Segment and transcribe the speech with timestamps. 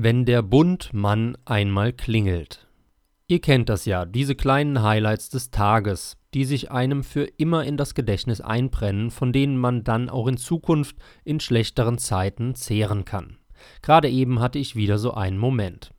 [0.00, 2.68] Wenn der Bundmann einmal klingelt.
[3.26, 7.76] Ihr kennt das ja, diese kleinen Highlights des Tages, die sich einem für immer in
[7.76, 13.38] das Gedächtnis einbrennen, von denen man dann auch in Zukunft in schlechteren Zeiten zehren kann.
[13.82, 15.90] Gerade eben hatte ich wieder so einen Moment.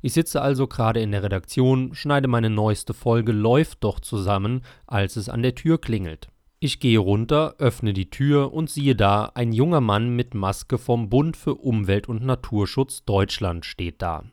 [0.00, 5.16] Ich sitze also gerade in der Redaktion, schneide meine neueste Folge Läuft doch zusammen, als
[5.16, 6.28] es an der Tür klingelt.
[6.64, 11.10] Ich gehe runter, öffne die Tür und siehe da, ein junger Mann mit Maske vom
[11.10, 14.24] Bund für Umwelt und Naturschutz Deutschland steht da.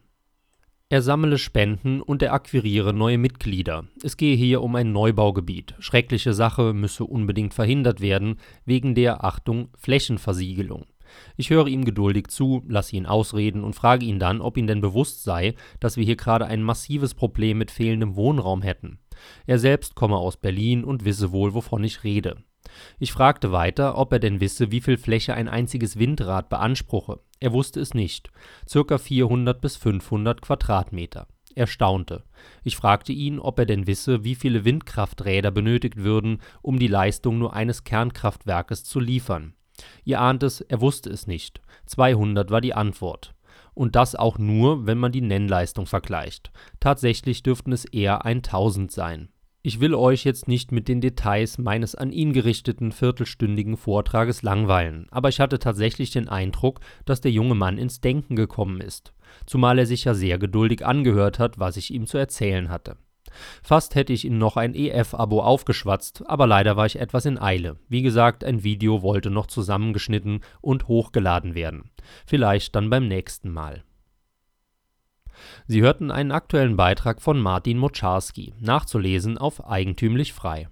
[0.87, 3.83] Er sammle Spenden und er akquiriere neue Mitglieder.
[4.01, 5.75] Es gehe hier um ein Neubaugebiet.
[5.79, 10.85] Schreckliche Sache müsse unbedingt verhindert werden, wegen der, Achtung, Flächenversiegelung.
[11.35, 14.79] Ich höre ihm geduldig zu, lasse ihn ausreden und frage ihn dann, ob ihm denn
[14.79, 19.00] bewusst sei, dass wir hier gerade ein massives Problem mit fehlendem Wohnraum hätten.
[19.45, 22.37] Er selbst komme aus Berlin und wisse wohl, wovon ich rede.
[22.99, 27.19] Ich fragte weiter, ob er denn wisse, wie viel Fläche ein einziges Windrad beanspruche.
[27.39, 28.29] Er wusste es nicht.
[28.67, 31.27] Circa 400 bis 500 Quadratmeter.
[31.53, 32.23] Er staunte.
[32.63, 37.39] Ich fragte ihn, ob er denn wisse, wie viele Windkrafträder benötigt würden, um die Leistung
[37.39, 39.53] nur eines Kernkraftwerkes zu liefern.
[40.05, 41.61] Ihr ahnt es, er wusste es nicht.
[41.87, 43.33] 200 war die Antwort
[43.81, 46.51] und das auch nur, wenn man die Nennleistung vergleicht.
[46.79, 49.29] Tatsächlich dürften es eher 1000 sein.
[49.63, 55.07] Ich will euch jetzt nicht mit den Details meines an ihn gerichteten viertelstündigen Vortrages langweilen,
[55.09, 59.13] aber ich hatte tatsächlich den Eindruck, dass der junge Mann ins Denken gekommen ist,
[59.47, 62.97] zumal er sich ja sehr geduldig angehört hat, was ich ihm zu erzählen hatte.
[63.63, 67.77] Fast hätte ich ihn noch ein EF-Abo aufgeschwatzt, aber leider war ich etwas in Eile.
[67.87, 71.91] Wie gesagt, ein Video wollte noch zusammengeschnitten und hochgeladen werden.
[72.25, 73.83] Vielleicht dann beim nächsten Mal.
[75.67, 80.67] Sie hörten einen aktuellen Beitrag von Martin Moczarski, nachzulesen auf Eigentümlich Frei